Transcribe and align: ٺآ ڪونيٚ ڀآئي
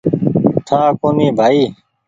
ٺآ 0.67 0.79
ڪونيٚ 0.99 1.35
ڀآئي 1.37 1.63